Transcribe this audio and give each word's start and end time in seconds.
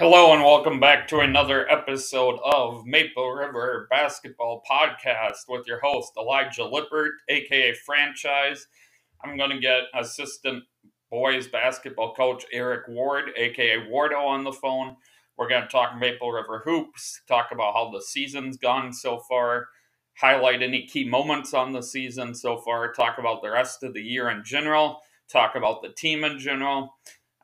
Hello 0.00 0.32
and 0.32 0.42
welcome 0.42 0.80
back 0.80 1.06
to 1.08 1.20
another 1.20 1.70
episode 1.70 2.38
of 2.42 2.86
Maple 2.86 3.32
River 3.32 3.86
Basketball 3.90 4.62
Podcast 4.66 5.40
with 5.46 5.66
your 5.66 5.78
host 5.80 6.14
Elijah 6.16 6.64
Lippert, 6.64 7.12
aka 7.28 7.74
Franchise. 7.74 8.66
I'm 9.22 9.36
going 9.36 9.50
to 9.50 9.58
get 9.58 9.82
assistant 9.92 10.64
boys 11.10 11.48
basketball 11.48 12.14
coach 12.14 12.46
Eric 12.50 12.88
Ward, 12.88 13.32
aka 13.36 13.90
Wardo, 13.90 14.26
on 14.26 14.42
the 14.42 14.54
phone. 14.54 14.96
We're 15.36 15.50
going 15.50 15.64
to 15.64 15.68
talk 15.68 15.98
Maple 15.98 16.32
River 16.32 16.62
hoops, 16.64 17.20
talk 17.28 17.48
about 17.52 17.74
how 17.74 17.90
the 17.90 18.00
season's 18.00 18.56
gone 18.56 18.94
so 18.94 19.18
far, 19.28 19.68
highlight 20.16 20.62
any 20.62 20.86
key 20.86 21.06
moments 21.06 21.52
on 21.52 21.74
the 21.74 21.82
season 21.82 22.34
so 22.34 22.56
far, 22.56 22.90
talk 22.94 23.18
about 23.18 23.42
the 23.42 23.50
rest 23.50 23.82
of 23.82 23.92
the 23.92 24.02
year 24.02 24.30
in 24.30 24.44
general, 24.44 25.02
talk 25.30 25.56
about 25.56 25.82
the 25.82 25.90
team 25.90 26.24
in 26.24 26.38
general. 26.38 26.94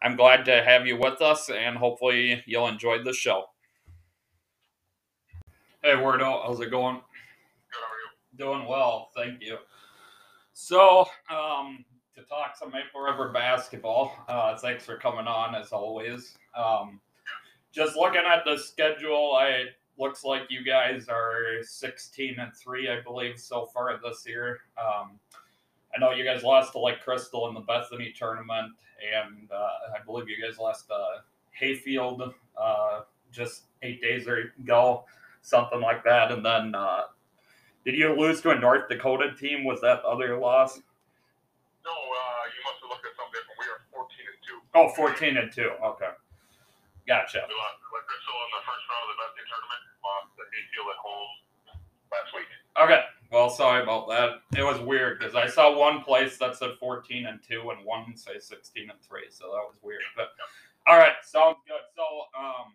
I'm 0.02 0.16
glad 0.16 0.44
to 0.44 0.62
have 0.62 0.86
you 0.86 0.96
with 0.98 1.22
us, 1.22 1.48
and 1.48 1.76
hopefully 1.76 2.42
you'll 2.46 2.68
enjoy 2.68 3.02
the 3.02 3.12
show. 3.12 3.45
Hey, 5.82 5.95
Wardo, 5.95 6.42
how's 6.45 6.60
it 6.60 6.70
going? 6.70 6.96
Good, 6.96 7.02
how 7.72 7.80
are 7.80 8.55
you? 8.55 8.59
Doing 8.59 8.69
well, 8.69 9.10
thank 9.16 9.42
you. 9.42 9.56
So, 10.52 11.06
um, 11.30 11.84
to 12.14 12.22
talk 12.22 12.56
some 12.59 12.70
Maple 12.70 13.00
River 13.00 13.30
basketball, 13.30 14.12
uh, 14.28 14.56
thanks 14.59 14.84
for 14.84 14.96
coming 14.96 15.27
on 15.27 15.55
as 15.55 15.72
always. 15.72 16.36
Um, 16.56 17.00
just 17.72 17.97
looking 17.97 18.22
at 18.27 18.44
the 18.44 18.58
schedule, 18.58 19.34
I 19.34 19.66
looks 19.98 20.24
like 20.24 20.42
you 20.50 20.64
guys 20.64 21.08
are 21.08 21.62
16 21.62 22.36
and 22.38 22.52
three, 22.55 22.88
I 22.88 23.00
believe, 23.00 23.38
so 23.38 23.66
far 23.66 23.98
this 24.02 24.24
year. 24.27 24.60
Um, 24.78 25.19
I 25.96 25.98
know 25.98 26.12
you 26.12 26.24
guys 26.24 26.42
lost 26.42 26.73
to 26.73 26.78
like 26.78 27.00
Crystal 27.00 27.48
in 27.48 27.55
the 27.55 27.60
Bethany 27.60 28.12
tournament, 28.12 28.77
and 29.00 29.48
uh, 29.50 29.96
I 29.96 30.05
believe 30.05 30.28
you 30.28 30.36
guys 30.36 30.59
lost 30.59 30.91
uh, 30.91 31.24
Hayfield 31.52 32.34
uh, 32.60 33.00
just 33.32 33.64
eight 33.82 34.02
days 34.02 34.27
ago, 34.28 35.05
something 35.41 35.80
like 35.80 36.05
that. 36.05 36.33
And 36.33 36.44
then, 36.44 36.74
uh, 36.74 37.08
did 37.84 37.94
you 37.94 38.12
lose 38.12 38.42
to 38.42 38.50
a 38.50 38.58
North 38.58 38.91
Dakota 38.91 39.33
team? 39.33 39.64
Was 39.64 39.80
that 39.80 40.05
other 40.05 40.36
loss? 40.36 40.77
No, 40.77 41.92
uh, 41.92 42.44
you 42.52 42.61
must 42.69 42.84
have 42.84 42.92
looked 42.92 43.06
at 43.08 43.17
something 43.17 43.33
different. 43.33 43.56
We 43.56 43.67
are 43.72 43.80
14 43.97 44.20
and 44.28 44.41
2. 44.44 44.61
Oh, 44.77 44.92
14 44.92 45.36
and 45.41 45.48
2. 45.48 45.80
Okay. 45.97 46.12
Gotcha. 47.08 47.41
We 47.41 47.56
lost 47.56 47.80
Lake 47.89 48.05
Crystal 48.05 48.36
in 48.36 48.50
the 48.52 48.62
first 48.69 48.84
round 48.84 49.00
of 49.00 49.08
the 49.17 49.19
Bethany 49.24 49.47
tournament. 49.48 49.83
Lost 50.05 50.28
to 50.36 50.44
Hayfield 50.44 50.89
at 50.92 51.00
home 51.00 51.33
last 52.12 52.30
week. 52.36 52.50
Okay. 52.84 53.00
Well, 53.37 53.51
sorry 53.51 53.83
about 53.83 54.09
that. 54.09 54.59
It 54.59 54.62
was 54.62 54.81
weird 54.81 55.19
because 55.19 55.34
I 55.34 55.47
saw 55.47 55.79
one 55.79 56.01
place 56.01 56.39
that 56.39 56.56
said 56.56 56.70
14 56.81 57.27
and 57.27 57.39
2 57.47 57.69
and 57.69 57.84
one 57.84 58.17
say 58.17 58.39
16 58.39 58.89
and 58.89 58.98
3. 59.03 59.25
So 59.29 59.45
that 59.48 59.61
was 59.61 59.75
weird. 59.83 60.01
But 60.17 60.29
all 60.87 60.97
right, 60.97 61.12
sounds 61.23 61.59
good. 61.69 61.83
So, 61.95 62.03
um, 62.34 62.73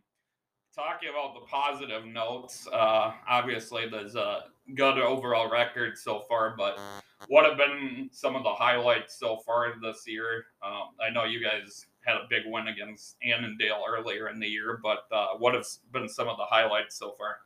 talking 0.76 1.10
about 1.10 1.34
the 1.34 1.48
positive 1.48 2.06
notes, 2.06 2.68
uh, 2.72 3.12
obviously 3.28 3.90
there's 3.90 4.14
a 4.14 4.44
good 4.76 5.00
overall 5.00 5.50
record 5.50 5.98
so 5.98 6.20
far, 6.30 6.54
but 6.56 6.80
what 7.28 7.44
have 7.44 7.58
been 7.58 8.12
some 8.12 8.36
of 8.36 8.44
the 8.44 8.54
highlights 8.54 9.18
so 9.18 9.38
far 9.38 9.74
this 9.82 10.04
year? 10.06 10.46
Um, 10.62 10.90
I 11.02 11.10
know 11.10 11.24
you 11.24 11.44
guys 11.44 11.88
had 12.02 12.18
a 12.18 12.28
big 12.30 12.44
win 12.46 12.68
against 12.68 13.18
Annandale 13.24 13.84
earlier 13.90 14.30
in 14.30 14.40
the 14.40 14.48
year, 14.48 14.80
but 14.84 15.06
uh, 15.12 15.30
what 15.40 15.56
have 15.56 15.66
been 15.92 16.08
some 16.08 16.28
of 16.28 16.38
the 16.38 16.46
highlights 16.46 17.00
so 17.00 17.16
far? 17.18 17.40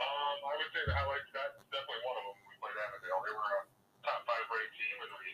Um, 0.00 0.36
I 0.48 0.56
would 0.56 0.72
say 0.72 0.80
the 0.88 0.96
highlights, 0.96 1.28
that's 1.36 1.60
definitely 1.68 2.00
one 2.08 2.16
of 2.16 2.24
them. 2.24 2.36
We 2.48 2.56
played 2.56 2.72
Annandale. 2.72 3.20
They 3.20 3.34
were 3.36 3.44
a 3.44 3.60
top 4.00 4.24
five 4.24 4.48
ranked 4.48 4.72
team, 4.80 4.96
and 4.96 5.12
we 5.12 5.28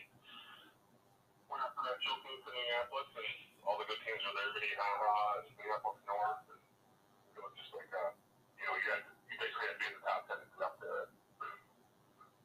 went 1.47 1.63
after 1.63 1.81
that 1.86 1.86
showcase 2.03 2.43
in 2.45 2.53
Minneapolis, 2.53 3.09
and 3.17 3.29
all 3.65 3.77
the 3.79 3.87
good 3.89 4.01
teams 4.05 4.21
were 4.23 4.35
there. 4.35 4.51
Minnehaha 4.53 5.41
and 5.41 5.47
Minneapolis 5.57 6.01
North. 6.05 6.43
And 6.49 6.61
it 7.37 7.41
was 7.41 7.53
just 7.57 7.71
like, 7.73 7.91
uh, 7.93 8.11
you 8.57 8.65
know, 8.65 8.75
you, 8.77 8.87
had, 8.93 9.03
you 9.29 9.35
basically 9.37 9.65
had 9.69 9.75
to 9.77 9.81
be 9.81 9.87
in 9.89 9.95
the 9.97 10.03
top 10.05 10.29
10 10.29 10.37
to 10.37 10.47
get 10.53 10.61
up 10.65 10.75
there. 10.81 11.09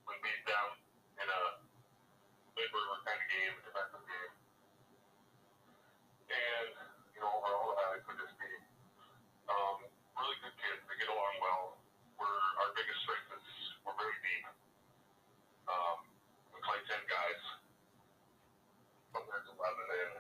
We 0.09 0.15
beat 0.21 0.43
them 0.45 0.69
in 1.23 1.29
a 1.29 1.43
labor 2.59 2.83
kind 3.07 3.21
of 3.21 3.29
game, 3.29 3.53
a 3.57 3.63
defensive 3.65 4.05
game. 4.05 4.33
And, 6.33 6.73
you 7.17 7.21
know, 7.21 7.33
overall, 7.33 7.73
the 7.73 7.77
highlights 7.81 8.07
would 8.09 8.21
just 8.21 8.37
be 8.41 8.53
um, 9.53 9.85
really 10.17 10.37
good 10.41 10.57
kids. 10.57 10.81
They 10.89 10.97
get 11.01 11.13
along 11.13 11.35
well. 11.41 11.81
We're, 12.17 12.41
our 12.65 12.71
biggest 12.77 13.01
strength 13.05 13.29
is 13.37 13.45
we're 13.85 13.97
very 13.99 14.17
deep. 14.25 14.45
Um, 15.69 16.05
we 16.53 16.59
play 16.65 16.81
10 16.89 16.97
guys, 17.09 17.41
sometimes 19.13 19.47
11, 19.49 19.61
and, 19.61 20.13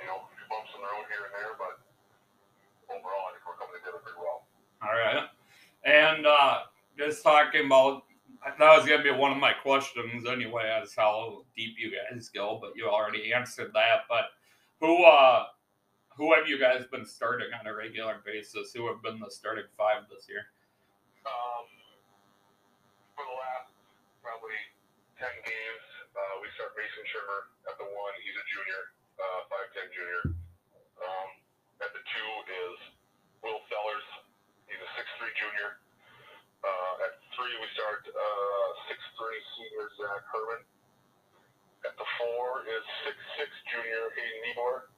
you 0.00 0.06
know, 0.08 0.24
a 0.24 0.28
few 0.36 0.46
bumps 0.48 0.72
in 0.72 0.80
the 0.80 0.88
road 0.88 1.06
here 1.10 1.24
and 1.28 1.34
there, 1.34 1.54
but 1.58 1.76
overall, 2.88 3.30
I 3.30 3.36
think 3.36 3.44
we're 3.44 3.58
coming 3.60 3.76
together 3.80 4.00
pretty 4.00 4.20
well. 4.20 4.46
All 4.84 4.94
right. 4.94 5.28
And 5.84 6.24
uh, 6.24 6.68
just 7.04 7.22
talking 7.22 7.66
about 7.66 8.04
that 8.44 8.76
was 8.76 8.84
gonna 8.84 9.02
be 9.02 9.10
one 9.10 9.32
of 9.32 9.38
my 9.38 9.52
questions 9.52 10.26
anyway, 10.28 10.68
as 10.68 10.94
how 10.94 11.44
deep 11.56 11.76
you 11.78 11.92
guys 11.92 12.28
go, 12.28 12.58
but 12.60 12.72
you 12.76 12.88
already 12.88 13.32
answered 13.32 13.72
that. 13.72 14.04
But 14.08 14.32
who 14.80 15.04
uh 15.04 15.44
who 16.16 16.32
have 16.32 16.46
you 16.46 16.60
guys 16.60 16.84
been 16.92 17.04
starting 17.04 17.50
on 17.58 17.66
a 17.66 17.74
regular 17.74 18.22
basis? 18.24 18.72
Who 18.72 18.86
have 18.86 19.02
been 19.02 19.18
the 19.18 19.30
starting 19.30 19.66
five 19.76 20.06
this 20.06 20.28
year? 20.30 20.46
Um, 21.26 21.66
for 23.16 23.24
the 23.26 23.34
last 23.34 23.74
probably 24.22 24.54
10 25.18 25.26
games, 25.42 25.86
uh, 26.14 26.34
we 26.38 26.46
start 26.54 26.76
Mason 26.78 27.02
Shermer 27.10 27.50
at 27.66 27.74
the 27.82 27.88
one. 27.90 28.14
He's 28.22 28.36
a 28.38 28.46
junior, 28.46 28.82
uh, 29.18 29.40
5'10 29.74 29.90
junior. 29.90 30.22
Um, 31.02 31.28
at 31.82 31.90
the 31.90 32.02
two 32.06 32.30
is 32.46 32.78
Will 33.42 33.58
Sellers. 33.66 34.06
He's 34.70 34.78
a 34.78 34.90
6'3 34.94 35.34
junior. 35.34 35.82
Uh, 37.84 38.00
three, 38.00 38.16
uh, 38.16 38.88
6'3 38.88 39.52
senior 39.56 39.86
Zach 40.00 40.24
Herman. 40.32 40.62
At 41.84 41.92
the 42.00 42.08
four 42.16 42.64
is 42.64 42.84
6'6 43.04 43.44
junior 43.68 44.08
Hayden 44.16 44.40
Niebler. 44.48 44.88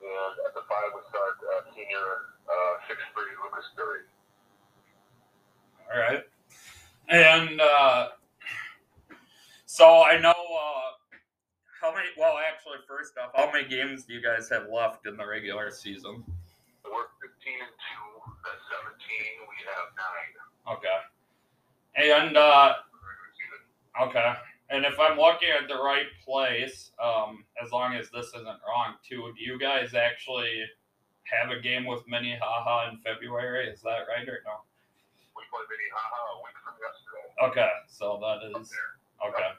And 0.00 0.34
at 0.48 0.52
the 0.56 0.64
five, 0.64 0.88
we 0.96 1.04
start 1.12 1.36
uh, 1.44 1.68
senior 1.76 2.32
uh, 2.48 2.88
6'3 2.88 3.28
Lucas 3.44 3.68
Dury. 3.76 4.08
All 5.92 6.00
right. 6.00 6.24
And 7.12 7.60
uh, 7.60 8.16
so 9.66 10.02
I 10.02 10.16
know 10.16 10.32
uh, 10.32 10.88
how 11.80 11.92
many. 11.92 12.08
Well, 12.16 12.40
actually, 12.40 12.80
first 12.88 13.12
off, 13.20 13.36
how 13.36 13.52
many 13.52 13.68
games 13.68 14.04
do 14.04 14.14
you 14.14 14.22
guys 14.24 14.48
have 14.48 14.72
left 14.72 15.06
in 15.06 15.16
the 15.16 15.26
regular 15.26 15.70
season? 15.70 16.24
We're 16.84 17.04
15 17.20 17.52
and 17.60 17.76
2. 17.76 18.24
At 18.48 18.60
17, 18.80 18.96
we 19.44 19.56
have 19.68 19.92
9. 20.72 20.80
Okay. 20.80 20.98
And 21.96 22.36
uh, 22.36 22.74
Okay. 24.00 24.34
And 24.70 24.84
if 24.84 24.98
I'm 24.98 25.18
looking 25.18 25.50
at 25.54 25.68
the 25.68 25.78
right 25.78 26.10
place, 26.24 26.90
um, 26.98 27.44
as 27.62 27.70
long 27.70 27.94
as 27.94 28.10
this 28.10 28.26
isn't 28.34 28.58
wrong 28.66 28.98
too, 29.06 29.30
do 29.38 29.44
you 29.44 29.58
guys 29.58 29.94
actually 29.94 30.66
have 31.30 31.54
a 31.54 31.60
game 31.60 31.86
with 31.86 32.02
Minnehaha 32.08 32.90
in 32.90 32.98
February? 33.06 33.68
Is 33.70 33.82
that 33.82 34.10
right 34.10 34.26
or 34.26 34.42
no? 34.42 34.66
We 35.36 35.46
played 35.46 35.68
Minnehaha 35.70 36.20
a 36.26 36.36
week 36.42 36.58
from 36.64 36.74
yesterday. 36.82 37.26
Okay, 37.46 37.72
so 37.86 38.18
that 38.18 38.42
is 38.50 38.72
okay. 39.22 39.50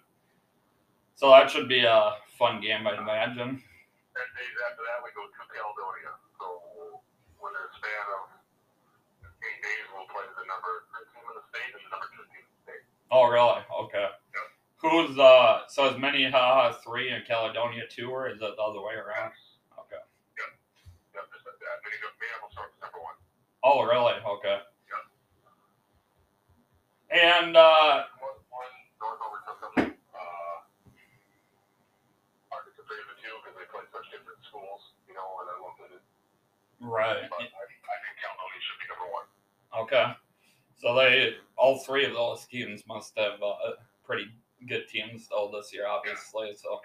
So 1.16 1.32
that 1.32 1.48
should 1.48 1.70
be 1.70 1.86
a 1.88 2.20
fun 2.36 2.60
game, 2.60 2.84
I'd 2.84 3.00
imagine. 3.00 3.56
Ten 3.56 4.28
days 4.36 4.56
after 4.68 4.84
that, 4.84 5.00
we 5.00 5.16
go 5.16 5.24
to 5.32 5.42
Caledonia. 5.48 6.12
So 6.36 7.00
within 7.40 7.62
a 7.62 7.72
span 7.72 8.06
of 8.20 8.24
eight 9.48 9.60
days, 9.64 9.86
we'll 9.96 10.10
play 10.12 10.28
the 10.28 10.44
number 10.44 10.84
three 10.92 11.08
team 11.14 11.24
in 11.24 11.36
the 11.40 11.45
state 11.56 11.72
and 11.72 11.80
the 11.88 11.92
number 11.96 12.08
two 12.12 12.24
team 12.36 12.44
in 12.44 12.52
the 12.52 12.62
state. 12.68 12.84
Oh, 13.16 13.32
really? 13.32 13.64
Okay. 13.88 14.12
Who's 14.84 15.16
uh? 15.18 15.66
So 15.72 15.88
is 15.90 15.96
Minnehaha 15.98 16.76
three 16.84 17.10
and 17.10 17.24
Caledonia 17.26 17.88
two, 17.90 18.12
or 18.12 18.28
is 18.28 18.38
it 18.44 18.54
the 18.60 18.62
other 18.62 18.84
way 18.84 18.94
around? 19.00 19.32
Okay. 19.80 19.98
Yep, 21.16 21.26
just 21.32 21.48
like 21.48 21.58
that. 21.64 21.80
Minneapolis 21.82 22.20
Minneapolis 22.20 22.54
starts 22.54 22.76
number 22.84 23.00
one. 23.00 23.16
Oh, 23.64 23.88
really? 23.88 24.20
Okay. 24.20 24.60
And 27.16 27.56
uh, 27.56 28.04
One, 28.20 28.36
one 28.52 28.74
North. 29.00 29.24
Uh, 29.24 29.88
hard 32.52 32.68
to 32.68 32.72
two 32.76 33.34
because 33.40 33.56
they 33.56 33.64
play 33.72 33.88
such 33.96 34.04
different 34.12 34.44
schools, 34.44 34.92
you 35.08 35.16
know, 35.16 35.24
and 35.40 35.96
it. 35.96 36.04
right. 36.84 37.24
But 37.32 37.40
I, 37.40 37.48
I 37.48 37.96
think 38.04 38.14
Caledonia 38.20 38.60
should 38.68 38.80
be 38.84 38.88
number 38.92 39.08
one. 39.08 39.26
Okay. 39.88 40.06
So 40.82 40.94
they 40.96 41.36
all 41.58 41.80
three 41.80 42.06
of 42.06 42.14
those 42.14 42.46
teams 42.46 42.84
must 42.88 43.18
have 43.18 43.42
uh, 43.42 43.72
pretty 44.04 44.28
good 44.68 44.88
teams 44.88 45.28
though 45.30 45.52
this 45.54 45.74
year, 45.74 45.88
obviously. 45.88 46.54
So. 46.56 46.80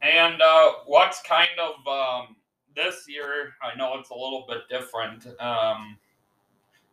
And 0.00 0.40
uh, 0.40 0.70
what's 0.86 1.20
kind 1.22 1.50
of 1.60 1.86
um, 1.86 2.36
this 2.76 3.06
year? 3.08 3.54
I 3.62 3.76
know 3.76 3.98
it's 3.98 4.10
a 4.10 4.14
little 4.14 4.46
bit 4.48 4.68
different 4.70 5.24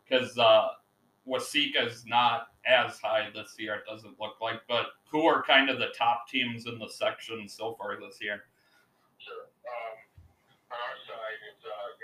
because 0.08 0.38
uh, 0.38 0.68
Waseca 1.26 1.86
is 1.86 2.04
not 2.06 2.48
as 2.66 2.98
high 2.98 3.28
this 3.32 3.54
year. 3.58 3.76
It 3.76 3.84
doesn't 3.88 4.18
look 4.18 4.40
like. 4.40 4.60
But 4.68 4.86
who 5.10 5.24
are 5.24 5.42
kind 5.42 5.70
of 5.70 5.78
the 5.78 5.94
top 5.96 6.28
teams 6.28 6.66
in 6.66 6.78
the 6.78 6.88
section 6.88 7.48
so 7.48 7.76
far 7.78 8.00
this 8.00 8.18
year? 8.20 8.42
Sure. 9.18 9.46
Um, 9.70 9.96
on 10.74 10.78
our 10.78 10.98
side, 11.06 11.38
it's 11.54 11.64
uh, 11.64 11.96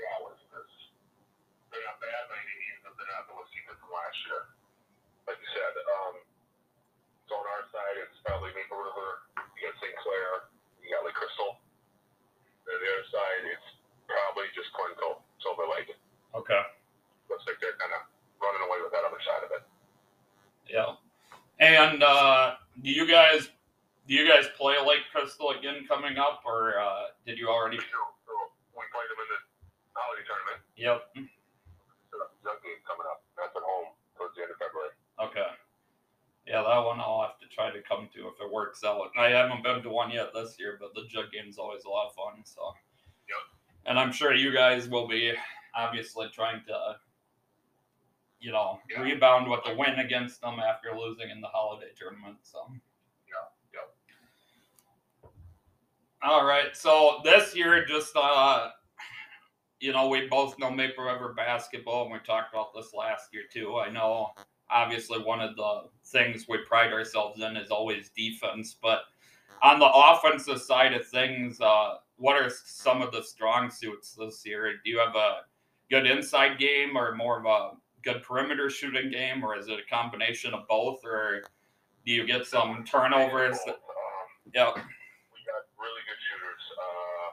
other 13.02 13.10
side, 13.10 13.43
it's 13.50 13.69
probably 14.06 14.46
just 14.55 14.70
Glencoe, 14.78 15.19
Silver 15.43 15.66
Lake. 15.66 15.90
Okay. 16.38 16.62
Looks 17.26 17.43
like 17.50 17.58
they're 17.58 17.75
kind 17.82 17.90
of 17.98 18.06
running 18.38 18.62
away 18.62 18.78
with 18.78 18.94
that 18.94 19.02
other 19.02 19.19
side 19.26 19.43
of 19.43 19.50
it. 19.50 19.64
Yeah. 20.70 20.94
And 21.82 22.02
uh, 22.02 22.55
do 22.81 22.90
you 22.90 23.11
guys 23.11 23.50
do 24.06 24.14
you 24.14 24.23
guys 24.29 24.46
play 24.56 24.79
Lake 24.79 25.02
Crystal 25.11 25.50
again 25.50 25.82
coming 25.88 26.17
up, 26.17 26.43
or 26.46 26.79
uh, 26.79 27.11
did 27.26 27.38
you 27.38 27.49
already? 27.49 27.79
So, 27.79 27.99
so 28.23 28.32
we 28.70 28.87
played 28.94 29.11
them 29.11 29.19
in 29.19 29.29
the 29.34 29.40
holiday 29.99 30.23
tournament. 30.23 30.62
Yep. 30.79 30.99
So 32.11 32.23
that's 32.23 32.62
the 32.62 32.70
coming 32.87 33.06
up. 33.11 33.26
That's 33.34 33.50
at 33.56 33.62
home 33.67 33.90
towards 34.14 34.38
the 34.38 34.43
end 34.46 34.55
of 34.55 34.58
February. 34.62 34.94
Okay. 35.19 35.50
Yeah, 36.46 36.62
that 36.62 36.87
one 36.87 37.02
I'll 37.02 37.23
have 37.23 37.38
to 37.43 37.50
try 37.50 37.70
to 37.70 37.82
come 37.82 38.08
to 38.14 38.31
if 38.31 38.38
it 38.38 38.52
works 38.52 38.82
out. 38.84 39.11
I 39.19 39.31
haven't 39.31 39.62
been 39.62 39.82
to 39.82 39.90
one 39.90 40.11
yet 40.11 40.31
this 40.34 40.55
year, 40.58 40.79
but 40.79 40.94
the 40.94 41.06
jug 41.11 41.31
game's 41.34 41.58
always 41.58 41.82
a 41.82 41.90
lot 41.90 42.06
of 42.11 42.14
fun. 42.14 42.43
So. 42.44 42.75
Yep. 43.26 43.43
And 43.87 43.99
I'm 43.99 44.12
sure 44.12 44.34
you 44.34 44.52
guys 44.52 44.88
will 44.88 45.08
be 45.08 45.32
obviously 45.75 46.31
trying 46.32 46.62
to, 46.67 46.96
you 48.42 48.50
know, 48.50 48.80
Yeah. 48.90 49.00
rebound 49.00 49.48
with 49.48 49.62
the 49.64 49.74
win 49.74 50.00
against 50.00 50.40
them 50.40 50.58
after 50.58 50.94
losing 50.98 51.30
in 51.30 51.40
the 51.40 51.46
holiday 51.46 51.92
tournament. 51.96 52.38
So. 52.42 52.66
Yeah, 53.28 53.34
yep. 53.72 55.32
All 56.22 56.44
right. 56.44 56.76
So 56.76 57.20
this 57.24 57.54
year, 57.54 57.84
just 57.84 58.14
uh, 58.16 58.70
you 59.78 59.92
know, 59.92 60.08
we 60.08 60.26
both 60.28 60.58
know 60.58 60.70
Maple 60.70 61.04
River 61.04 61.34
basketball, 61.34 62.04
and 62.04 62.12
we 62.12 62.18
talked 62.20 62.52
about 62.52 62.74
this 62.74 62.92
last 62.94 63.32
year 63.32 63.44
too. 63.52 63.78
I 63.78 63.90
know, 63.90 64.30
obviously, 64.70 65.20
one 65.20 65.40
of 65.40 65.56
the 65.56 65.88
things 66.06 66.46
we 66.48 66.58
pride 66.58 66.92
ourselves 66.92 67.40
in 67.40 67.56
is 67.56 67.70
always 67.70 68.10
defense, 68.10 68.76
but 68.80 69.02
on 69.62 69.78
the 69.78 69.90
offensive 69.92 70.60
side 70.60 70.92
of 70.92 71.06
things, 71.06 71.60
uh, 71.60 71.98
what 72.16 72.36
are 72.36 72.50
some 72.50 73.02
of 73.02 73.12
the 73.12 73.22
strong 73.22 73.70
suits 73.70 74.14
this 74.14 74.44
year? 74.44 74.72
Do 74.84 74.90
you 74.90 74.98
have 74.98 75.14
a 75.14 75.42
good 75.90 76.06
inside 76.06 76.58
game, 76.58 76.96
or 76.96 77.14
more 77.14 77.38
of 77.38 77.46
a 77.46 77.76
good 78.02 78.22
perimeter 78.22 78.69
shooting 78.70 79.10
game, 79.10 79.44
or 79.44 79.56
is 79.56 79.69
it 79.69 79.78
a 79.78 79.87
combination 79.88 80.54
of 80.54 80.66
both, 80.69 81.04
or 81.04 81.43
do 82.04 82.12
you 82.12 82.26
get 82.26 82.46
some 82.46 82.84
turnovers? 82.84 83.58
That, 83.66 83.78
Um, 83.78 84.26
yeah. 84.54 84.75
we 84.75 85.38
got 85.46 85.62
really 85.78 86.02
good 86.06 86.20
shooters. 86.26 86.64
Uh, 86.82 87.31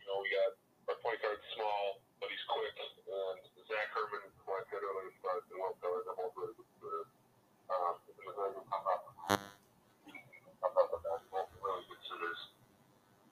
you 0.00 0.04
know, 0.08 0.16
we 0.24 0.28
got 0.32 0.56
our 0.88 0.96
point 1.04 1.20
guard 1.20 1.38
small, 1.52 2.00
but 2.20 2.32
he's 2.32 2.44
quick, 2.48 2.76
and 2.80 3.40
Zach 3.68 3.92
Herman, 3.92 4.24
who 4.44 4.48
I 4.56 4.64
said 4.72 4.80
earlier, 4.80 5.12
started 5.20 5.44
the 5.52 5.56
well 5.60 5.76
color, 5.80 6.00
they're 6.04 6.16
both 6.16 6.32
really 6.36 6.56
good. 6.80 7.06
Um, 7.68 7.96
and 8.08 8.16
then 8.16 8.52
we 8.56 8.60
come 8.68 8.84
up, 8.88 9.02
come 9.28 10.74
up 10.80 10.88
with 10.92 11.04
that, 11.04 11.20
both 11.32 11.48
really 11.60 11.84
good 11.88 12.02
shooters. 12.08 12.40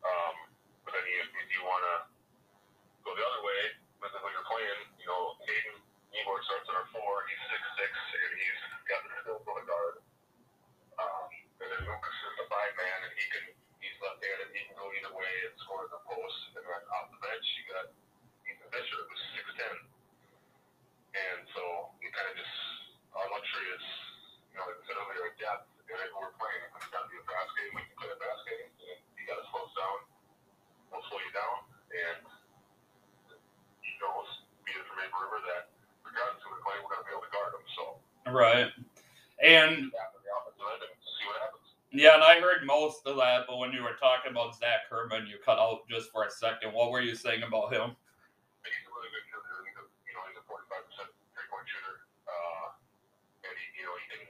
Um, 0.05 0.35
but 0.85 0.97
then 0.97 1.05
you, 1.05 1.21
if 1.21 1.49
you 1.53 1.61
want 1.65 1.85
to 1.85 1.97
go 3.05 3.13
the 3.17 3.25
other 3.25 3.45
way, 3.45 3.61
with 4.03 4.11
who 4.19 4.29
you're 4.35 4.49
playing, 4.51 4.81
you 4.99 5.07
know, 5.07 5.39
Hayden 5.47 5.79
Ebor 6.11 6.43
starts 6.43 6.67
at 6.67 6.75
our 6.75 6.89
four, 6.91 7.23
he's 7.31 7.39
six 7.47 7.63
six, 7.79 7.93
and 7.95 8.31
he's 8.35 8.61
got 8.91 8.99
the 9.07 9.11
skills 9.23 9.47
on 9.47 9.55
the 9.63 9.67
guard. 9.69 9.97
Um, 10.99 11.31
and 11.63 11.69
then 11.71 11.81
Lucas 11.87 12.17
is 12.19 12.35
the 12.43 12.47
five 12.51 12.73
man, 12.75 12.99
and 13.07 13.13
he 13.15 13.25
can 13.31 13.45
he's 13.79 13.95
left-handed. 14.03 14.51
He 14.51 14.67
can 14.67 14.75
go 14.75 14.91
either 14.91 15.15
way 15.15 15.33
and 15.47 15.55
score 15.63 15.87
in 15.87 15.91
the 15.95 16.03
post. 16.03 16.39
And 16.59 16.67
then 16.67 16.83
off 16.99 17.15
the 17.15 17.21
bench, 17.23 17.47
you 17.63 17.63
got 17.71 17.87
Ethan 18.43 18.69
Fisher, 18.75 19.01
who's 19.07 19.23
six 19.39 19.47
ten. 19.55 19.75
And 21.15 21.47
so 21.55 21.95
we 22.03 22.11
kind 22.11 22.27
of 22.27 22.35
just 22.35 22.57
our 23.15 23.29
luxury 23.31 23.69
is, 23.71 23.87
you 24.51 24.59
know, 24.59 24.67
like 24.67 24.83
I 24.83 24.85
said 24.89 24.99
earlier, 24.99 25.31
depth. 25.39 25.71
And 25.87 26.01
if 26.01 26.11
we're 26.17 26.33
playing, 26.41 26.61
if 26.67 26.73
it's 26.81 26.91
got 26.91 27.05
to 27.05 27.11
be 27.13 27.21
a 27.21 27.25
fast 27.29 27.53
game, 27.55 27.71
we 27.77 27.85
can 27.87 27.95
play 28.01 28.11
a 28.11 28.19
fast 28.19 28.43
game. 28.51 28.67
And 28.67 28.99
you 29.15 29.25
got 29.31 29.39
to 29.39 29.47
slow 29.53 29.63
us 29.69 29.75
down. 29.79 29.99
We'll 30.91 31.05
slow 31.07 31.21
you 31.23 31.33
down. 31.37 31.57
And 31.93 32.25
you 33.85 33.97
know, 34.01 34.25
be 34.65 34.73
it 34.73 34.83
from 34.89 34.97
Maple 34.99 35.21
River 35.21 35.45
that 35.53 35.69
regardless 36.01 36.41
of 36.41 36.49
who 36.49 36.57
we're 36.57 36.65
playing, 36.65 36.81
we're 36.81 36.97
going 36.97 37.05
to 37.05 37.09
be 37.09 37.15
able 37.15 37.29
to 37.29 37.33
guard 37.35 37.51
them. 37.53 37.65
So 37.77 37.85
Right. 38.33 38.73
And 39.45 39.93
yeah, 41.93 42.17
and 42.17 42.25
I 42.25 42.41
heard 42.41 42.65
most 42.65 43.05
of 43.05 43.21
that, 43.21 43.45
but 43.45 43.61
when 43.61 43.77
you 43.77 43.85
were 43.85 44.01
talking 44.01 44.33
about 44.33 44.57
Zach 44.57 44.89
Herman, 44.89 45.29
you 45.29 45.37
cut 45.45 45.61
out 45.61 45.85
just 45.93 46.09
for 46.09 46.25
a 46.25 46.33
second. 46.33 46.73
What 46.73 46.89
were 46.89 47.05
you 47.05 47.13
saying 47.13 47.45
about 47.45 47.69
him? 47.69 47.93
he's 48.65 48.89
a 48.89 48.93
really 48.97 49.13
good 49.13 49.27
shooter. 49.29 49.61
He's 49.69 49.77
a, 49.77 49.85
you 50.09 50.15
know, 50.17 50.25
he's 50.33 50.41
a 50.41 50.45
45 50.49 50.73
percent 50.89 51.11
three 51.37 51.49
point 51.53 51.69
shooter. 51.69 52.09
And 53.45 53.53
he, 53.53 53.67
you 53.77 53.85
know, 53.85 53.93
he 54.01 54.07
can 54.09 54.25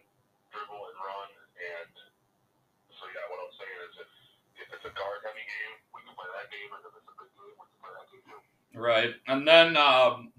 dribble 0.50 0.82
and 0.90 0.98
run. 0.98 1.28
And 1.62 1.94
so 2.98 3.06
yeah, 3.14 3.22
what 3.30 3.38
I'm 3.46 3.54
saying 3.54 3.78
is, 3.86 3.94
if 4.02 4.10
if 4.58 4.68
it's 4.74 4.86
a 4.90 4.92
guard 4.98 5.22
heavy 5.22 5.46
game, 5.46 5.78
we 5.94 6.02
can 6.02 6.18
play 6.18 6.26
that 6.34 6.50
game, 6.50 6.70
and 6.74 6.82
if 6.82 6.92
it's 6.98 7.06
a 7.06 7.14
big 7.14 7.30
game, 7.30 7.54
we 7.54 7.66
can 7.70 7.78
play 7.78 7.92
that 7.94 8.06
game 8.10 8.24
too. 8.26 8.40
Right. 8.74 9.14
And 9.30 9.46
then 9.46 9.78
um, 9.78 10.34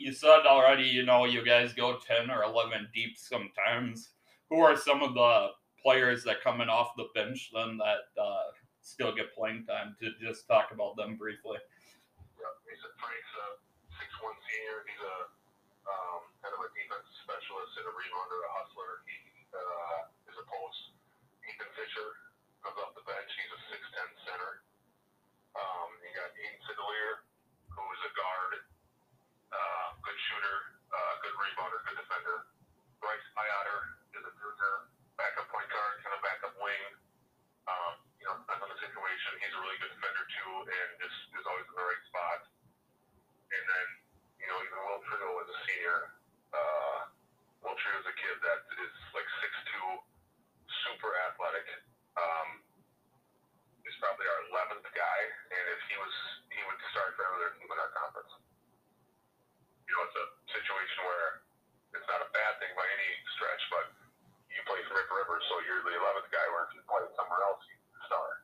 you 0.00 0.12
said 0.12 0.48
already, 0.48 0.88
you 0.88 1.04
know, 1.04 1.28
you 1.28 1.44
guys 1.44 1.76
go 1.76 2.00
10 2.00 2.32
or 2.32 2.42
11 2.42 2.88
deep 2.94 3.20
sometimes. 3.20 4.16
Who 4.48 4.64
are 4.64 4.74
some 4.74 5.04
of 5.04 5.12
the 5.14 5.52
players 5.84 6.24
that 6.24 6.42
coming 6.42 6.68
off 6.72 6.96
the 6.96 7.12
bench 7.14 7.52
then 7.52 7.76
that 7.78 8.08
uh, 8.16 8.56
still 8.80 9.14
get 9.14 9.36
playing 9.36 9.68
time? 9.68 9.94
To 10.00 10.10
just 10.16 10.48
talk 10.48 10.72
about 10.72 10.96
them 10.96 11.20
briefly. 11.20 11.60
Yeah, 12.40 12.50
he's 12.66 12.80
a 12.80 12.90
Frank's 12.96 13.34
a 13.44 13.46
six 14.00 14.10
one 14.24 14.34
senior. 14.48 14.88
He's 14.88 15.04
a 15.04 15.16
um, 15.84 16.22
kind 16.40 16.56
of 16.56 16.64
a 16.64 16.68
defensive 16.72 17.16
specialist 17.22 17.72
and 17.78 17.86
a 17.86 17.94
rebounder, 17.94 18.40
a 18.40 18.50
hustler. 18.56 19.04
He 19.04 19.16
uh, 19.52 20.32
is 20.32 20.36
a 20.40 20.46
post. 20.48 20.96
Ethan 21.44 21.70
Fisher 21.76 22.08
comes 22.64 22.80
off 22.80 22.96
the 22.96 23.04
bench. 23.04 23.30
He's 23.36 23.52
a 23.52 23.60
six 23.68 23.84
ten 23.94 24.08
center. 24.24 24.64
Um, 25.54 25.88
you 26.00 26.10
got 26.14 26.30
Ian 26.40 26.56
Sidelier, 26.64 27.26
who 27.74 27.82
is 27.94 28.02
a 28.06 28.12
guard, 28.14 28.52
uh, 29.50 29.88
good 29.98 30.18
shooter, 30.30 30.58
uh, 30.94 31.12
good 31.26 31.34
rebounder, 31.34 31.82
good 31.86 31.98
defender. 31.98 32.46
Bryce 33.02 33.26
Iotter 33.34 33.80
is 34.14 34.22
a 34.22 34.32
junior, 34.38 34.74
backup 35.18 35.48
point 35.50 35.66
guard, 35.72 35.94
kind 36.06 36.14
of 36.14 36.20
backup 36.22 36.54
wing. 36.62 36.84
Um, 37.66 37.92
you 38.20 38.24
know, 38.28 38.38
depends 38.44 38.62
on 38.62 38.70
the 38.70 38.78
situation. 38.78 39.30
He's 39.42 39.54
a 39.54 39.60
really 39.62 39.78
good 39.82 39.92
defender 39.94 40.24
too, 40.26 40.50
and 40.70 40.88
just 41.02 41.18
is 41.34 41.46
always 41.48 41.66
in 41.66 41.74
the 41.74 41.86
right 41.86 42.04
spot. 42.10 42.40
And 43.50 43.64
then, 43.66 43.86
you 44.38 44.46
know, 44.46 44.58
even 44.62 44.78
Will 44.86 45.02
Trio 45.10 45.30
is 45.42 45.48
a 45.50 45.58
senior. 45.66 45.98
Uh, 46.54 46.98
Will 47.66 47.76
Trio 47.80 47.96
is 47.98 48.06
a 48.06 48.16
kid 48.16 48.36
that 48.38 48.60
is 48.78 48.94
like 49.16 49.26
six 49.42 49.50
two, 49.72 49.88
super 50.86 51.10
athletic. 51.30 51.66
Um, 52.18 52.60
is 53.90 53.96
probably 53.98 54.26
our 54.28 54.40
eleventh 54.54 54.86
guy, 54.94 55.20
and 55.50 55.64
if 55.74 55.80
he 55.90 55.94
was, 55.98 56.14
he 56.52 56.60
would 56.68 56.78
start 56.94 57.16
for 57.18 57.26
another 57.26 57.50
team 57.58 57.66
in 57.66 57.78
our 57.80 57.90
conference. 57.96 58.32
You 59.90 59.92
know, 59.98 60.06
it's 60.06 60.18
a 60.22 60.26
situation 60.54 60.98
where 61.02 61.42
it's 61.98 62.06
not 62.06 62.22
a 62.22 62.30
bad 62.30 62.62
thing 62.62 62.70
by 62.78 62.86
any 62.86 63.10
stretch, 63.34 63.62
but 63.74 63.90
you 64.46 64.62
play 64.62 64.78
for 64.86 64.94
Rick 64.94 65.10
River, 65.10 65.42
so 65.50 65.58
you're 65.66 65.82
the 65.82 65.94
eleventh 65.98 66.30
guy. 66.30 66.46
Where 66.54 66.70
if 66.70 66.78
you 66.78 66.82
play 66.86 67.02
somewhere 67.18 67.42
else, 67.42 67.62
you 67.66 67.76
start. 68.06 68.36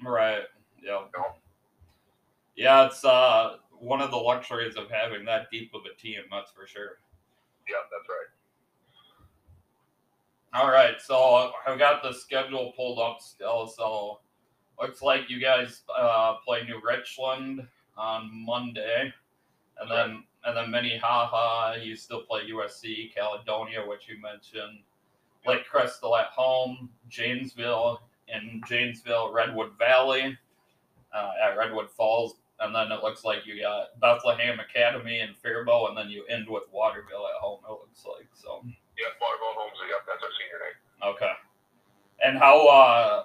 Right. 0.00 0.44
Yeah. 0.80 1.04
No. 1.12 1.36
It's 2.88 3.04
uh, 3.04 3.56
one 3.78 4.00
of 4.00 4.10
the 4.10 4.16
luxuries 4.16 4.76
of 4.76 4.90
having 4.90 5.26
that 5.26 5.50
deep 5.50 5.74
of 5.74 5.82
a 5.84 5.94
team, 6.00 6.20
that's 6.30 6.50
for 6.50 6.66
sure. 6.66 7.00
Yeah, 7.68 7.76
that's 7.92 8.08
right. 8.08 8.28
All 10.54 10.70
right, 10.70 10.94
so 10.98 11.52
I've 11.66 11.78
got 11.78 12.02
the 12.02 12.14
schedule 12.14 12.72
pulled 12.74 12.98
up 12.98 13.20
still. 13.20 13.66
So 13.66 14.20
looks 14.80 15.02
like 15.02 15.28
you 15.28 15.38
guys 15.38 15.82
uh, 15.94 16.36
play 16.42 16.64
New 16.64 16.80
Richland 16.82 17.66
on 17.98 18.30
Monday, 18.32 19.12
and 19.80 19.90
then 19.90 20.24
and 20.46 20.56
then 20.56 20.70
Minnehaha. 20.70 21.74
You 21.82 21.94
still 21.94 22.22
play 22.22 22.48
USC, 22.50 23.14
Caledonia, 23.14 23.86
which 23.86 24.08
you 24.08 24.18
mentioned. 24.22 24.78
Lake 25.46 25.66
Crystal 25.66 26.16
at 26.16 26.28
home, 26.28 26.88
Janesville 27.10 28.00
in 28.28 28.62
Janesville, 28.66 29.30
Redwood 29.32 29.72
Valley 29.78 30.38
uh, 31.14 31.32
at 31.42 31.56
Redwood 31.56 31.90
Falls, 31.90 32.36
and 32.60 32.74
then 32.74 32.90
it 32.90 33.02
looks 33.02 33.24
like 33.24 33.46
you 33.46 33.60
got 33.60 33.98
Bethlehem 34.00 34.58
Academy 34.60 35.20
and 35.20 35.36
Faribault, 35.36 35.88
and 35.88 35.96
then 35.96 36.08
you 36.08 36.24
end 36.26 36.48
with 36.48 36.64
Waterville 36.72 37.26
at 37.28 37.40
home. 37.40 37.60
It 37.68 37.70
looks 37.70 38.04
like 38.04 38.28
so. 38.34 38.62
Yeah, 38.64 39.14
Waterville 39.20 39.54
Homes. 39.54 39.78
Yep, 39.88 40.00
that's 40.06 40.22
our 40.22 40.30
senior 40.38 40.58
night. 40.64 41.14
Okay. 41.14 41.32
And 42.24 42.38
how 42.38 42.66
uh 42.66 43.22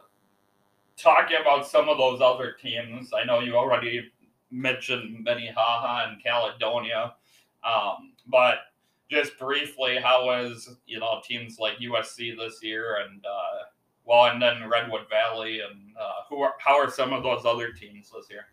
talking 0.97 1.37
about 1.41 1.67
some 1.67 1.89
of 1.89 1.97
those 1.97 2.21
other 2.21 2.55
teams, 2.61 3.11
I 3.13 3.25
know 3.25 3.39
you 3.39 3.55
already 3.55 4.11
mentioned 4.51 5.23
Minnehaha 5.23 6.09
and 6.09 6.23
Caledonia. 6.23 7.15
Um, 7.63 8.13
but 8.27 8.57
just 9.09 9.37
briefly, 9.39 9.97
how 10.01 10.25
was 10.25 10.77
you 10.85 10.99
know 10.99 11.21
teams 11.27 11.57
like 11.59 11.79
USC 11.79 12.37
this 12.37 12.61
year 12.61 12.97
and 13.03 13.25
uh 13.25 13.65
well 14.05 14.25
and 14.25 14.41
then 14.41 14.69
Redwood 14.69 15.09
Valley 15.09 15.61
and 15.61 15.95
uh 15.99 16.23
who 16.29 16.41
are 16.41 16.53
how 16.59 16.77
are 16.77 16.89
some 16.89 17.13
of 17.13 17.23
those 17.23 17.45
other 17.45 17.71
teams 17.71 18.11
this 18.11 18.27
year? 18.29 18.45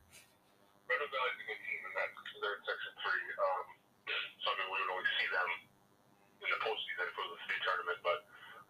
Redwood 0.91 1.15
Valley's 1.15 1.39
a 1.39 1.47
good 1.47 1.63
team, 1.71 1.81
and 1.87 1.95
that 1.95 2.11
they're 2.43 2.57
in 2.59 2.63
Section 2.67 2.93
Three. 2.99 3.27
Um, 3.39 3.67
so 4.43 4.47
I 4.51 4.55
mean, 4.59 4.69
we 4.75 4.79
would 4.83 4.91
only 4.91 5.11
see 5.23 5.29
them 5.31 5.51
in 6.43 6.49
the 6.51 6.61
postseason 6.67 7.07
for 7.15 7.25
the 7.31 7.39
state 7.47 7.63
tournament, 7.63 8.01
but 8.03 8.19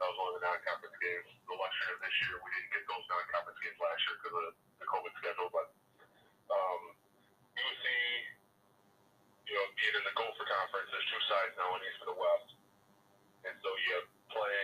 That 0.00 0.08
was 0.08 0.16
one 0.16 0.28
of 0.32 0.36
the 0.40 0.44
non-conference 0.48 0.96
games. 0.96 1.28
The 1.44 1.56
luxury 1.60 1.92
of 1.92 2.00
this 2.00 2.16
year, 2.24 2.40
we 2.40 2.48
didn't 2.56 2.72
get 2.72 2.84
those 2.88 3.04
non-conference 3.04 3.60
games 3.60 3.76
last 3.84 4.00
year 4.08 4.16
because 4.16 4.32
of 4.32 4.44
the 4.80 4.86
COVID 4.88 5.12
schedule. 5.20 5.48
But 5.52 5.68
um, 6.48 6.80
you 7.52 7.62
would 7.68 7.80
see, 7.84 8.04
you 9.44 9.54
know, 9.60 9.66
being 9.76 9.96
in 10.00 10.04
the 10.08 10.16
Gopher 10.16 10.48
Conference, 10.48 10.88
there's 10.88 11.04
two 11.04 11.24
sides 11.28 11.52
now, 11.60 11.76
an 11.76 11.84
east 11.84 12.00
and 12.00 12.12
a 12.12 12.16
west, 12.16 12.48
and 13.44 13.54
so 13.60 13.68
you 13.76 13.90
have 14.00 14.08
play, 14.32 14.58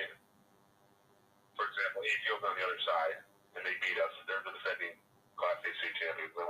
for 1.52 1.68
example, 1.68 2.00
A 2.00 2.12
on 2.40 2.54
the 2.56 2.64
other 2.64 2.80
side, 2.80 3.16
and 3.56 3.64
they 3.64 3.76
beat 3.84 3.98
us. 4.00 4.12
They're 4.25 4.40
the 4.40 4.56
defending 4.56 4.96
Class 5.36 5.60
A 5.60 5.70
state 5.84 5.96
champions. 6.00 6.32
They 6.32 6.48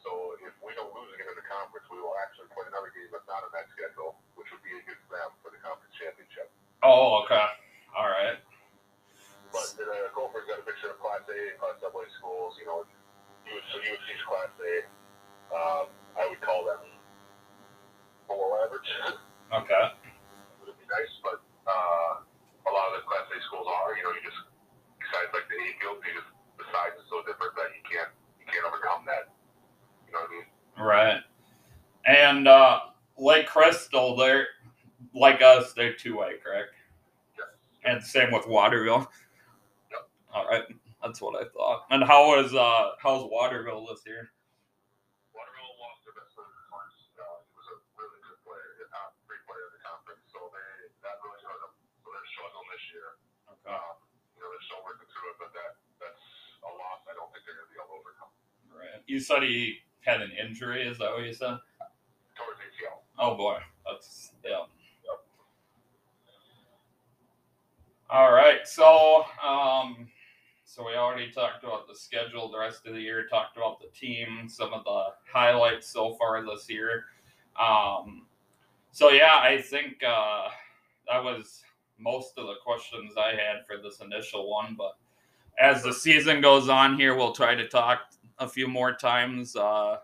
So 0.03 0.35
if 0.43 0.51
we 0.67 0.75
don't 0.75 0.91
lose 0.91 1.15
again 1.15 1.31
in 1.31 1.39
the 1.39 1.47
conference, 1.47 1.87
we 1.87 2.03
will 2.03 2.19
actually 2.19 2.51
play 2.51 2.67
another 2.67 2.91
game 2.91 3.07
that's 3.15 3.27
not 3.31 3.47
on 3.47 3.55
that 3.55 3.71
schedule, 3.71 4.19
which 4.35 4.51
would 4.51 4.63
be 4.67 4.75
a 4.75 4.83
good 4.83 4.99
for 5.07 5.15
them 5.15 5.31
for 5.47 5.55
the 5.55 5.63
conference 5.63 5.95
championship. 5.95 6.51
Oh, 6.83 7.23
okay. 7.23 7.47
All 7.95 8.11
right. 8.11 8.43
But 9.55 9.71
the 9.79 9.87
uh, 9.87 10.11
Gophers 10.17 10.43
got 10.51 10.59
a 10.59 10.67
mixture 10.67 10.91
of 10.91 10.99
Class 10.99 11.23
A 11.31 11.39
and 11.55 11.59
Class 11.63 11.79
AA 11.87 12.03
schools. 12.19 12.59
You 12.59 12.67
know, 12.67 12.83
you 13.47 13.55
would 13.55 13.67
so 13.71 13.79
you 13.79 13.95
would 13.95 14.03
see 14.11 14.19
Class 14.27 14.51
A. 14.59 14.75
Um, 15.55 15.87
I 16.19 16.27
would 16.27 16.43
call 16.43 16.67
them 16.67 16.83
below 18.27 18.59
average. 18.67 18.91
Okay. 19.53 19.85
would 20.65 20.73
be 20.81 20.89
nice, 20.89 21.13
but 21.21 21.37
uh, 21.69 22.25
a 22.25 22.73
lot 22.73 22.89
of 22.89 22.93
the 22.97 23.03
Class 23.05 23.29
A 23.29 23.37
schools 23.45 23.69
are. 23.69 23.93
You 23.93 24.09
know, 24.09 24.17
you 24.17 24.25
just 24.25 24.41
besides 25.13 25.31
like 25.37 25.45
the 25.53 25.61
Hayfield, 25.61 26.01
you 26.09 26.17
just 26.17 26.31
the 26.57 26.65
size 26.73 26.97
is 26.97 27.05
so 27.13 27.21
different 27.29 27.53
that 27.61 27.69
you 27.77 27.85
can't 27.85 28.09
you 28.41 28.49
can't 28.49 28.65
overcome 28.65 29.05
that. 29.05 29.29
You 30.09 30.17
know 30.17 30.25
what 30.25 30.33
I 30.33 30.37
mean? 30.41 30.49
Right. 30.81 31.21
And 32.33 32.49
uh, 32.49 32.97
Lake 33.21 33.45
Crystal, 33.45 34.17
they're 34.17 34.49
like 35.13 35.45
us. 35.45 35.77
They're 35.77 35.93
two 35.93 36.17
way, 36.17 36.41
correct? 36.41 36.73
Yes. 37.37 37.53
And 37.85 38.01
same 38.01 38.33
with 38.33 38.49
Waterville. 38.49 39.05
Yep. 39.93 40.09
All 40.33 40.49
right. 40.49 40.65
That's 41.05 41.21
what 41.21 41.37
I 41.37 41.45
thought. 41.53 41.85
And 41.93 42.01
how 42.01 42.33
was 42.33 42.57
uh 42.57 42.97
how's 42.97 43.29
Waterville 43.29 43.85
this 43.85 44.01
year? 44.09 44.33
Waterville 45.37 45.77
lost 45.77 46.09
their 46.09 46.17
best 46.17 46.33
player 46.33 46.49
twice. 46.73 46.97
Was 47.53 47.69
a 47.69 47.77
really 48.01 48.17
good 48.25 48.41
player, 48.49 48.81
the 48.81 48.89
top 48.89 49.13
three 49.29 49.37
player 49.45 49.69
in 49.69 49.73
the 49.77 49.85
conference, 49.85 50.25
so 50.33 50.41
they 50.57 50.89
that 51.05 51.21
really 51.21 51.43
hurt 51.45 51.61
them. 51.69 51.75
So 52.01 52.17
they're 52.17 52.25
this 52.73 52.85
year. 52.97 53.21
You 53.69 53.77
know, 54.41 54.49
they're 54.49 54.65
still 54.65 54.81
through 54.89 55.37
it, 55.37 55.37
but 55.37 55.53
that 55.53 55.77
that's 56.01 56.25
a 56.65 56.71
loss. 56.81 57.05
I 57.05 57.13
don't 57.13 57.29
think 57.37 57.45
they're 57.45 57.61
going 57.61 57.69
to 57.69 57.75
be 57.77 57.79
able 57.83 57.93
to 57.93 58.01
overcome. 58.01 58.33
Right. 58.73 59.05
You 59.05 59.21
said 59.21 59.45
he 59.45 59.85
had 60.03 60.21
an 60.23 60.33
injury. 60.33 60.87
Is 60.87 60.99
that 60.99 61.13
what 61.13 61.27
you 61.27 61.35
said? 61.35 61.59
Oh 63.25 63.37
boy, 63.37 63.59
that's 63.87 64.33
yeah. 64.45 64.65
All 68.11 68.33
right, 68.33 68.67
so 68.67 69.25
um, 69.49 70.09
so 70.65 70.85
we 70.85 70.97
already 70.97 71.31
talked 71.31 71.63
about 71.63 71.87
the 71.87 71.95
schedule 71.95 72.51
the 72.51 72.59
rest 72.59 72.85
of 72.85 72.95
the 72.95 73.01
year. 73.01 73.29
Talked 73.29 73.57
about 73.57 73.81
the 73.81 73.87
team, 73.97 74.49
some 74.49 74.75
of 74.75 74.83
the 74.83 75.05
highlights 75.33 75.89
so 75.89 76.15
far 76.15 76.45
this 76.45 76.69
year. 76.69 77.05
Um, 77.57 78.27
so 78.91 79.11
yeah, 79.11 79.39
I 79.41 79.63
think 79.63 80.03
uh, 80.05 80.49
that 81.09 81.23
was 81.23 81.63
most 82.01 82.37
of 82.39 82.49
the 82.49 82.55
questions 82.67 83.13
I 83.17 83.37
had 83.37 83.65
for 83.69 83.81
this 83.81 84.01
initial 84.01 84.51
one. 84.51 84.75
But 84.77 84.97
as 85.61 85.85
the 85.85 85.95
season 85.95 86.41
goes 86.41 86.69
on 86.69 86.97
here, 86.97 87.15
we'll 87.15 87.33
try 87.33 87.55
to 87.55 87.69
talk 87.69 88.01
a 88.41 88.49
few 88.49 88.67
more 88.67 88.95
times. 88.95 89.55
Uh, 89.55 89.99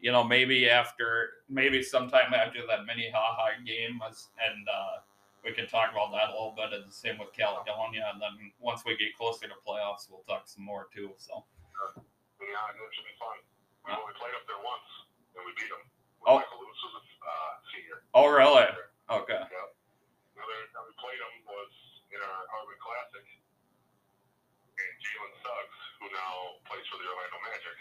you 0.00 0.12
know, 0.12 0.22
maybe 0.24 0.68
after, 0.68 1.42
maybe 1.48 1.82
sometime 1.82 2.34
after 2.34 2.60
that 2.68 2.84
Minnehaha 2.86 3.58
game, 3.64 4.00
as- 4.08 4.28
and 4.38 4.66
uh, 4.68 5.00
we 5.44 5.52
can 5.52 5.66
talk 5.66 5.90
about 5.92 6.12
that 6.12 6.28
a 6.30 6.34
little 6.36 6.54
bit. 6.56 6.72
And 6.76 6.84
the 6.88 6.92
same 6.94 7.16
with 7.18 7.32
Caledonia, 7.32 8.10
and 8.12 8.20
then 8.20 8.52
once 8.60 8.84
we 8.84 8.96
get 8.96 9.16
closer 9.16 9.46
to 9.48 9.56
playoffs, 9.66 10.10
we'll 10.10 10.26
talk 10.28 10.44
some 10.46 10.64
more 10.64 10.86
too. 10.92 11.10
So, 11.16 11.44
Yeah, 12.40 12.68
and 12.68 12.76
it 12.76 12.90
should 12.92 13.08
be 13.08 13.16
fun. 13.16 13.38
We 13.88 13.94
only 13.96 14.12
played 14.20 14.34
up 14.36 14.44
there 14.50 14.60
once, 14.60 14.88
and 15.38 15.42
we 15.46 15.52
beat 15.56 15.70
them. 15.70 15.84
Oh. 16.26 16.42
Michael 16.42 16.58
Lewis 16.58 16.80
was 16.82 16.94
a 16.98 17.02
uh, 17.06 17.52
senior. 17.70 17.98
oh 18.18 18.26
really? 18.26 18.66
Okay, 19.06 19.38
Yep. 19.38 19.68
The 20.34 20.42
other 20.42 20.58
time 20.74 20.84
we 20.90 20.94
played 20.98 21.20
them 21.22 21.34
was 21.46 21.70
in 22.10 22.18
our 22.18 22.40
Harvard 22.50 22.80
Classic. 22.82 23.22
And 24.76 24.92
Jalen 25.00 25.34
Suggs, 25.40 25.78
who 26.02 26.06
now 26.10 26.58
plays 26.66 26.82
for 26.90 26.98
the 26.98 27.06
Orlando 27.06 27.38
Magic, 27.46 27.76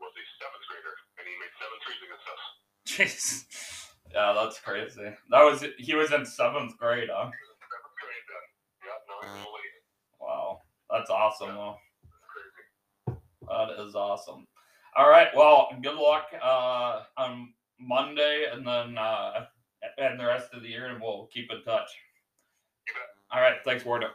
was 0.00 0.14
a 0.14 0.24
seventh 0.38 0.66
grader, 0.70 0.94
and 1.18 1.24
he 1.26 1.34
made 1.38 1.54
seven 1.58 1.78
threes 1.84 2.02
against 2.06 2.26
us. 2.30 2.42
jeez, 2.86 3.12
yeah, 4.14 4.32
that's 4.32 4.58
crazy. 4.60 5.14
That 5.30 5.42
was 5.44 5.64
he 5.78 5.94
was 5.94 6.12
in 6.12 6.24
seventh 6.24 6.76
grade, 6.78 7.10
huh? 7.12 7.28
He 7.28 7.38
was 7.38 7.50
in 7.52 7.60
seventh 7.66 7.96
grade 7.98 8.26
then. 8.26 8.44
Yep, 8.86 9.00
now 9.06 9.18
he's 9.22 9.36
in 9.36 9.44
the. 9.44 10.24
Wow, 10.24 10.62
that's 10.90 11.10
awesome 11.10 11.54
though. 11.54 11.76
That 13.48 13.80
is 13.80 13.94
awesome. 13.94 14.46
All 14.96 15.08
right. 15.08 15.28
Well, 15.34 15.68
good 15.82 15.94
luck 15.94 16.26
uh, 16.42 17.02
on 17.16 17.52
Monday 17.80 18.46
and 18.52 18.66
then 18.66 18.98
uh, 18.98 19.46
and 19.96 20.18
the 20.18 20.26
rest 20.26 20.52
of 20.52 20.62
the 20.62 20.68
year, 20.68 20.86
and 20.86 21.00
we'll 21.00 21.28
keep 21.32 21.50
in 21.50 21.62
touch. 21.62 21.88
All 23.30 23.40
right. 23.40 23.56
Thanks, 23.64 23.84
Wardo. 23.84 24.08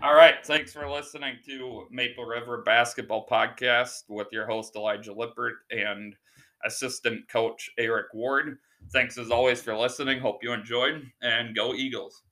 All 0.00 0.14
right. 0.14 0.46
Thanks 0.46 0.72
for 0.72 0.88
listening 0.88 1.38
to 1.46 1.88
Maple 1.90 2.24
River 2.24 2.62
Basketball 2.64 3.26
Podcast 3.28 4.04
with 4.08 4.28
your 4.30 4.46
host, 4.46 4.76
Elijah 4.76 5.12
Lippert, 5.12 5.54
and 5.72 6.14
assistant 6.64 7.28
coach, 7.28 7.68
Eric 7.78 8.14
Ward. 8.14 8.58
Thanks 8.92 9.18
as 9.18 9.32
always 9.32 9.60
for 9.60 9.76
listening. 9.76 10.20
Hope 10.20 10.38
you 10.40 10.52
enjoyed, 10.52 11.04
and 11.20 11.54
go 11.54 11.74
Eagles. 11.74 12.22